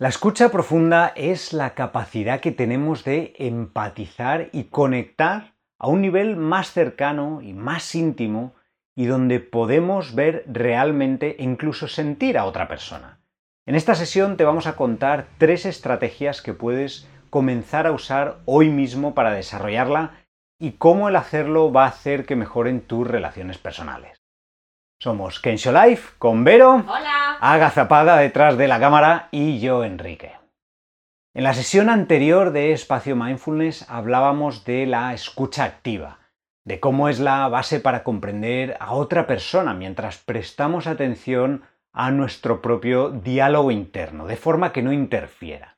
La 0.00 0.06
escucha 0.06 0.50
profunda 0.50 1.12
es 1.16 1.52
la 1.52 1.74
capacidad 1.74 2.38
que 2.38 2.52
tenemos 2.52 3.02
de 3.02 3.34
empatizar 3.36 4.48
y 4.52 4.64
conectar 4.64 5.54
a 5.76 5.88
un 5.88 6.02
nivel 6.02 6.36
más 6.36 6.70
cercano 6.70 7.40
y 7.42 7.52
más 7.52 7.96
íntimo 7.96 8.54
y 8.94 9.06
donde 9.06 9.40
podemos 9.40 10.14
ver 10.14 10.44
realmente 10.46 11.34
e 11.40 11.42
incluso 11.42 11.88
sentir 11.88 12.38
a 12.38 12.44
otra 12.44 12.68
persona. 12.68 13.18
En 13.66 13.74
esta 13.74 13.96
sesión 13.96 14.36
te 14.36 14.44
vamos 14.44 14.68
a 14.68 14.76
contar 14.76 15.26
tres 15.36 15.66
estrategias 15.66 16.42
que 16.42 16.54
puedes 16.54 17.08
comenzar 17.28 17.88
a 17.88 17.92
usar 17.92 18.38
hoy 18.44 18.70
mismo 18.70 19.16
para 19.16 19.32
desarrollarla 19.32 20.12
y 20.60 20.72
cómo 20.72 21.08
el 21.08 21.16
hacerlo 21.16 21.72
va 21.72 21.86
a 21.86 21.88
hacer 21.88 22.24
que 22.24 22.36
mejoren 22.36 22.82
tus 22.82 23.04
relaciones 23.04 23.58
personales. 23.58 24.16
Somos 25.02 25.40
Kensho 25.40 25.72
Life 25.72 26.14
con 26.18 26.44
Vero. 26.44 26.84
Hola. 26.86 27.17
Agazapada 27.40 28.16
detrás 28.16 28.56
de 28.58 28.68
la 28.68 28.80
cámara 28.80 29.28
y 29.30 29.60
yo, 29.60 29.84
Enrique. 29.84 30.32
En 31.34 31.44
la 31.44 31.54
sesión 31.54 31.88
anterior 31.88 32.50
de 32.52 32.72
Espacio 32.72 33.14
Mindfulness 33.14 33.88
hablábamos 33.88 34.64
de 34.64 34.86
la 34.86 35.14
escucha 35.14 35.64
activa, 35.64 36.18
de 36.64 36.80
cómo 36.80 37.08
es 37.08 37.20
la 37.20 37.46
base 37.48 37.80
para 37.80 38.02
comprender 38.02 38.76
a 38.80 38.92
otra 38.92 39.26
persona 39.26 39.72
mientras 39.72 40.18
prestamos 40.18 40.86
atención 40.86 41.62
a 41.92 42.10
nuestro 42.10 42.60
propio 42.60 43.10
diálogo 43.10 43.70
interno, 43.70 44.26
de 44.26 44.36
forma 44.36 44.72
que 44.72 44.82
no 44.82 44.92
interfiera. 44.92 45.76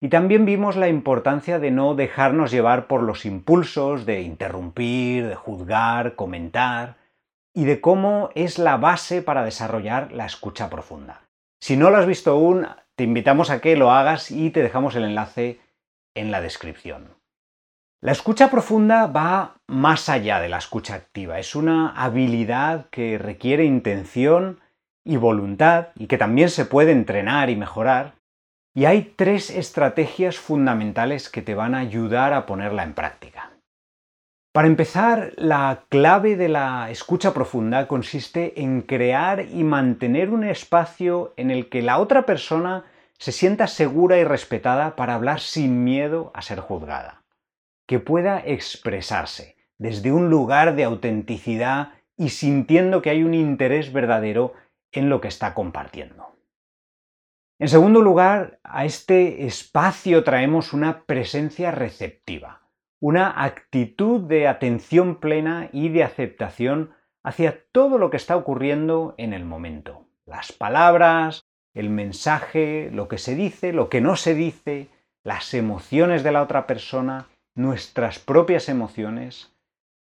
Y 0.00 0.08
también 0.08 0.44
vimos 0.44 0.76
la 0.76 0.88
importancia 0.88 1.58
de 1.58 1.70
no 1.70 1.94
dejarnos 1.94 2.50
llevar 2.50 2.86
por 2.86 3.02
los 3.02 3.24
impulsos 3.24 4.04
de 4.06 4.22
interrumpir, 4.22 5.28
de 5.28 5.34
juzgar, 5.34 6.16
comentar, 6.16 6.96
y 7.54 7.64
de 7.64 7.80
cómo 7.80 8.30
es 8.34 8.58
la 8.58 8.76
base 8.76 9.22
para 9.22 9.44
desarrollar 9.44 10.12
la 10.12 10.26
escucha 10.26 10.70
profunda. 10.70 11.22
Si 11.60 11.76
no 11.76 11.90
lo 11.90 11.98
has 11.98 12.06
visto 12.06 12.32
aún, 12.32 12.66
te 12.96 13.04
invitamos 13.04 13.50
a 13.50 13.60
que 13.60 13.76
lo 13.76 13.92
hagas 13.92 14.30
y 14.30 14.50
te 14.50 14.62
dejamos 14.62 14.96
el 14.96 15.04
enlace 15.04 15.60
en 16.14 16.30
la 16.30 16.40
descripción. 16.40 17.14
La 18.00 18.10
escucha 18.10 18.50
profunda 18.50 19.06
va 19.06 19.54
más 19.68 20.08
allá 20.08 20.40
de 20.40 20.48
la 20.48 20.58
escucha 20.58 20.94
activa. 20.94 21.38
Es 21.38 21.54
una 21.54 21.90
habilidad 21.90 22.86
que 22.90 23.16
requiere 23.16 23.64
intención 23.64 24.60
y 25.04 25.16
voluntad 25.16 25.88
y 25.94 26.08
que 26.08 26.18
también 26.18 26.48
se 26.48 26.64
puede 26.64 26.90
entrenar 26.90 27.48
y 27.48 27.54
mejorar. 27.54 28.14
Y 28.74 28.86
hay 28.86 29.14
tres 29.16 29.50
estrategias 29.50 30.36
fundamentales 30.36 31.28
que 31.28 31.42
te 31.42 31.54
van 31.54 31.76
a 31.76 31.78
ayudar 31.78 32.32
a 32.32 32.44
ponerla 32.44 32.82
en 32.82 32.94
práctica. 32.94 33.51
Para 34.52 34.68
empezar, 34.68 35.32
la 35.36 35.86
clave 35.88 36.36
de 36.36 36.50
la 36.50 36.90
escucha 36.90 37.32
profunda 37.32 37.88
consiste 37.88 38.60
en 38.60 38.82
crear 38.82 39.46
y 39.46 39.64
mantener 39.64 40.28
un 40.28 40.44
espacio 40.44 41.32
en 41.38 41.50
el 41.50 41.70
que 41.70 41.80
la 41.80 41.98
otra 41.98 42.26
persona 42.26 42.84
se 43.16 43.32
sienta 43.32 43.66
segura 43.66 44.18
y 44.18 44.24
respetada 44.24 44.94
para 44.94 45.14
hablar 45.14 45.40
sin 45.40 45.84
miedo 45.84 46.32
a 46.34 46.42
ser 46.42 46.60
juzgada, 46.60 47.22
que 47.86 47.98
pueda 47.98 48.40
expresarse 48.44 49.56
desde 49.78 50.12
un 50.12 50.28
lugar 50.28 50.76
de 50.76 50.84
autenticidad 50.84 51.94
y 52.18 52.28
sintiendo 52.28 53.00
que 53.00 53.08
hay 53.08 53.22
un 53.22 53.32
interés 53.32 53.90
verdadero 53.90 54.52
en 54.92 55.08
lo 55.08 55.22
que 55.22 55.28
está 55.28 55.54
compartiendo. 55.54 56.36
En 57.58 57.68
segundo 57.68 58.02
lugar, 58.02 58.60
a 58.64 58.84
este 58.84 59.46
espacio 59.46 60.22
traemos 60.24 60.74
una 60.74 61.04
presencia 61.04 61.70
receptiva 61.70 62.61
una 63.02 63.42
actitud 63.42 64.20
de 64.20 64.46
atención 64.46 65.16
plena 65.16 65.68
y 65.72 65.88
de 65.88 66.04
aceptación 66.04 66.92
hacia 67.24 67.64
todo 67.72 67.98
lo 67.98 68.10
que 68.10 68.16
está 68.16 68.36
ocurriendo 68.36 69.16
en 69.18 69.32
el 69.32 69.44
momento. 69.44 70.06
Las 70.24 70.52
palabras, 70.52 71.44
el 71.74 71.90
mensaje, 71.90 72.90
lo 72.92 73.08
que 73.08 73.18
se 73.18 73.34
dice, 73.34 73.72
lo 73.72 73.88
que 73.88 74.00
no 74.00 74.14
se 74.14 74.36
dice, 74.36 74.88
las 75.24 75.52
emociones 75.52 76.22
de 76.22 76.30
la 76.30 76.42
otra 76.42 76.68
persona, 76.68 77.26
nuestras 77.56 78.20
propias 78.20 78.68
emociones, 78.68 79.52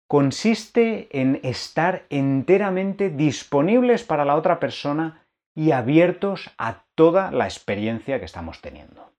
consiste 0.07 1.09
en 1.19 1.41
estar 1.45 2.05
enteramente 2.11 3.09
disponibles 3.09 4.05
para 4.05 4.27
la 4.27 4.37
otra 4.37 4.61
persona 4.61 5.27
y 5.55 5.71
abiertos 5.71 6.51
a 6.59 6.85
toda 6.95 7.31
la 7.31 7.47
experiencia 7.47 8.19
que 8.19 8.27
estamos 8.27 8.61
teniendo. 8.61 9.12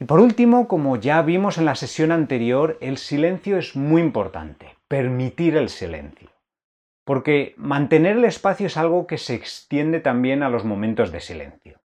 Y 0.00 0.06
por 0.06 0.18
último, 0.18 0.66
como 0.66 0.96
ya 0.96 1.22
vimos 1.22 1.56
en 1.56 1.66
la 1.66 1.76
sesión 1.76 2.10
anterior, 2.10 2.78
el 2.80 2.98
silencio 2.98 3.58
es 3.58 3.76
muy 3.76 4.02
importante, 4.02 4.76
permitir 4.88 5.56
el 5.56 5.68
silencio. 5.68 6.30
Porque 7.04 7.54
mantener 7.56 8.16
el 8.16 8.24
espacio 8.24 8.66
es 8.66 8.76
algo 8.76 9.06
que 9.06 9.18
se 9.18 9.34
extiende 9.34 10.00
también 10.00 10.42
a 10.42 10.50
los 10.50 10.64
momentos 10.64 11.12
de 11.12 11.20
silencio. 11.20 11.80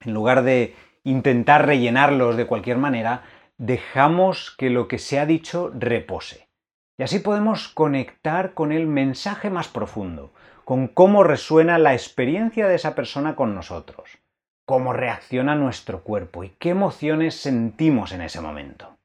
En 0.00 0.12
lugar 0.12 0.42
de 0.42 0.74
intentar 1.04 1.66
rellenarlos 1.66 2.36
de 2.36 2.46
cualquier 2.46 2.76
manera, 2.76 3.22
dejamos 3.56 4.54
que 4.58 4.68
lo 4.68 4.86
que 4.86 4.98
se 4.98 5.18
ha 5.18 5.24
dicho 5.24 5.72
repose. 5.74 6.48
Y 6.98 7.04
así 7.04 7.20
podemos 7.20 7.68
conectar 7.68 8.52
con 8.52 8.72
el 8.72 8.86
mensaje 8.86 9.48
más 9.48 9.68
profundo, 9.68 10.34
con 10.64 10.86
cómo 10.86 11.24
resuena 11.24 11.78
la 11.78 11.94
experiencia 11.94 12.68
de 12.68 12.74
esa 12.74 12.94
persona 12.94 13.36
con 13.36 13.54
nosotros 13.54 14.22
cómo 14.64 14.92
reacciona 14.92 15.54
nuestro 15.54 16.02
cuerpo 16.02 16.44
y 16.44 16.50
qué 16.58 16.70
emociones 16.70 17.34
sentimos 17.34 18.12
en 18.12 18.22
ese 18.22 18.40
momento. 18.40 18.96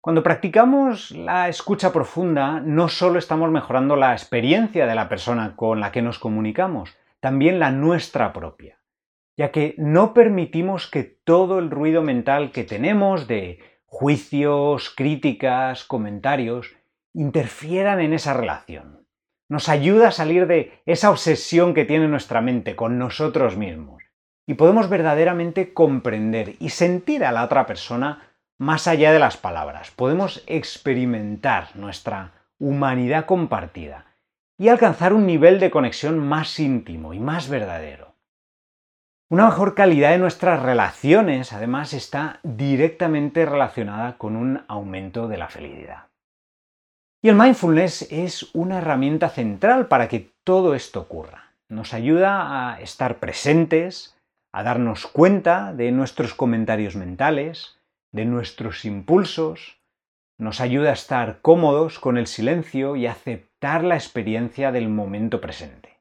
Cuando 0.00 0.22
practicamos 0.22 1.10
la 1.10 1.48
escucha 1.48 1.92
profunda, 1.92 2.60
no 2.60 2.88
solo 2.88 3.18
estamos 3.18 3.50
mejorando 3.50 3.96
la 3.96 4.12
experiencia 4.12 4.86
de 4.86 4.94
la 4.94 5.08
persona 5.08 5.56
con 5.56 5.80
la 5.80 5.92
que 5.92 6.00
nos 6.00 6.18
comunicamos, 6.18 6.96
también 7.20 7.58
la 7.58 7.70
nuestra 7.70 8.32
propia, 8.32 8.80
ya 9.36 9.50
que 9.50 9.74
no 9.76 10.14
permitimos 10.14 10.86
que 10.86 11.02
todo 11.02 11.58
el 11.58 11.70
ruido 11.70 12.00
mental 12.00 12.50
que 12.50 12.64
tenemos 12.64 13.26
de 13.26 13.58
juicios, 13.84 14.88
críticas, 14.88 15.84
comentarios, 15.84 16.74
interfieran 17.12 18.00
en 18.00 18.14
esa 18.14 18.32
relación. 18.32 19.06
Nos 19.50 19.68
ayuda 19.68 20.08
a 20.08 20.12
salir 20.12 20.46
de 20.46 20.80
esa 20.86 21.10
obsesión 21.10 21.74
que 21.74 21.84
tiene 21.84 22.08
nuestra 22.08 22.40
mente 22.40 22.74
con 22.74 22.98
nosotros 22.98 23.58
mismos 23.58 24.09
y 24.50 24.54
podemos 24.54 24.88
verdaderamente 24.88 25.72
comprender 25.72 26.56
y 26.58 26.70
sentir 26.70 27.24
a 27.24 27.30
la 27.30 27.44
otra 27.44 27.66
persona 27.66 28.32
más 28.58 28.88
allá 28.88 29.12
de 29.12 29.20
las 29.20 29.36
palabras. 29.36 29.92
Podemos 29.92 30.42
experimentar 30.48 31.68
nuestra 31.76 32.32
humanidad 32.58 33.26
compartida 33.26 34.06
y 34.58 34.68
alcanzar 34.68 35.12
un 35.12 35.24
nivel 35.24 35.60
de 35.60 35.70
conexión 35.70 36.18
más 36.18 36.58
íntimo 36.58 37.14
y 37.14 37.20
más 37.20 37.48
verdadero. 37.48 38.16
Una 39.28 39.44
mejor 39.44 39.76
calidad 39.76 40.10
de 40.10 40.18
nuestras 40.18 40.60
relaciones, 40.60 41.52
además, 41.52 41.92
está 41.92 42.40
directamente 42.42 43.46
relacionada 43.46 44.18
con 44.18 44.34
un 44.34 44.64
aumento 44.66 45.28
de 45.28 45.38
la 45.38 45.46
felicidad. 45.46 46.08
Y 47.22 47.28
el 47.28 47.36
mindfulness 47.36 48.10
es 48.10 48.52
una 48.52 48.78
herramienta 48.78 49.28
central 49.28 49.86
para 49.86 50.08
que 50.08 50.32
todo 50.42 50.74
esto 50.74 51.02
ocurra. 51.02 51.52
Nos 51.68 51.94
ayuda 51.94 52.72
a 52.72 52.80
estar 52.80 53.20
presentes, 53.20 54.16
a 54.52 54.62
darnos 54.62 55.06
cuenta 55.06 55.72
de 55.72 55.92
nuestros 55.92 56.34
comentarios 56.34 56.96
mentales, 56.96 57.80
de 58.12 58.24
nuestros 58.24 58.84
impulsos, 58.84 59.80
nos 60.38 60.60
ayuda 60.60 60.90
a 60.90 60.94
estar 60.94 61.40
cómodos 61.42 61.98
con 61.98 62.16
el 62.16 62.26
silencio 62.26 62.96
y 62.96 63.06
aceptar 63.06 63.84
la 63.84 63.94
experiencia 63.94 64.72
del 64.72 64.88
momento 64.88 65.40
presente. 65.40 65.98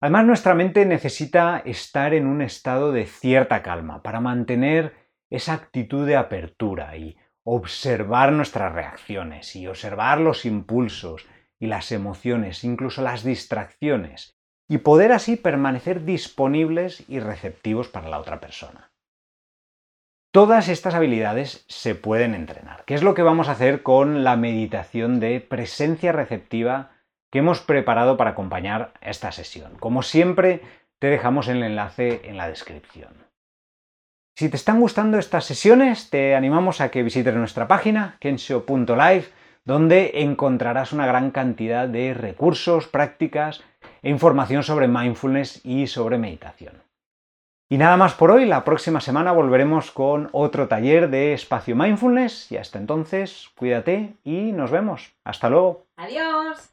Además, 0.00 0.26
nuestra 0.26 0.54
mente 0.54 0.84
necesita 0.84 1.62
estar 1.64 2.12
en 2.12 2.26
un 2.26 2.42
estado 2.42 2.90
de 2.90 3.06
cierta 3.06 3.62
calma 3.62 4.02
para 4.02 4.20
mantener 4.20 4.94
esa 5.30 5.54
actitud 5.54 6.06
de 6.06 6.16
apertura 6.16 6.96
y 6.96 7.16
observar 7.44 8.32
nuestras 8.32 8.72
reacciones 8.72 9.54
y 9.54 9.68
observar 9.68 10.20
los 10.20 10.44
impulsos 10.44 11.24
y 11.60 11.68
las 11.68 11.92
emociones, 11.92 12.64
incluso 12.64 13.02
las 13.02 13.22
distracciones, 13.22 14.36
y 14.72 14.78
poder 14.78 15.12
así 15.12 15.36
permanecer 15.36 16.06
disponibles 16.06 17.04
y 17.06 17.20
receptivos 17.20 17.88
para 17.88 18.08
la 18.08 18.18
otra 18.18 18.40
persona. 18.40 18.90
Todas 20.32 20.70
estas 20.70 20.94
habilidades 20.94 21.66
se 21.68 21.94
pueden 21.94 22.34
entrenar, 22.34 22.84
¿Qué 22.86 22.94
es 22.94 23.02
lo 23.02 23.12
que 23.12 23.20
vamos 23.20 23.50
a 23.50 23.52
hacer 23.52 23.82
con 23.82 24.24
la 24.24 24.34
meditación 24.36 25.20
de 25.20 25.40
presencia 25.40 26.10
receptiva 26.12 26.92
que 27.30 27.40
hemos 27.40 27.60
preparado 27.60 28.16
para 28.16 28.30
acompañar 28.30 28.94
esta 29.02 29.30
sesión. 29.30 29.76
Como 29.78 30.02
siempre, 30.02 30.62
te 30.98 31.08
dejamos 31.08 31.48
el 31.48 31.62
enlace 31.62 32.22
en 32.24 32.38
la 32.38 32.48
descripción. 32.48 33.26
Si 34.38 34.48
te 34.48 34.56
están 34.56 34.80
gustando 34.80 35.18
estas 35.18 35.44
sesiones, 35.44 36.08
te 36.08 36.34
animamos 36.34 36.80
a 36.80 36.90
que 36.90 37.02
visites 37.02 37.34
nuestra 37.34 37.68
página, 37.68 38.16
kensho.live, 38.20 39.26
donde 39.66 40.22
encontrarás 40.22 40.94
una 40.94 41.06
gran 41.06 41.30
cantidad 41.30 41.88
de 41.88 42.14
recursos, 42.14 42.88
prácticas 42.88 43.62
e 44.02 44.10
información 44.10 44.62
sobre 44.62 44.88
mindfulness 44.88 45.64
y 45.64 45.86
sobre 45.86 46.18
meditación. 46.18 46.82
Y 47.70 47.78
nada 47.78 47.96
más 47.96 48.12
por 48.12 48.30
hoy, 48.30 48.44
la 48.44 48.64
próxima 48.64 49.00
semana 49.00 49.32
volveremos 49.32 49.90
con 49.90 50.28
otro 50.32 50.68
taller 50.68 51.08
de 51.08 51.32
espacio 51.32 51.74
mindfulness 51.74 52.52
y 52.52 52.58
hasta 52.58 52.78
entonces 52.78 53.48
cuídate 53.56 54.14
y 54.24 54.52
nos 54.52 54.70
vemos. 54.70 55.14
Hasta 55.24 55.48
luego. 55.48 55.86
Adiós. 55.96 56.71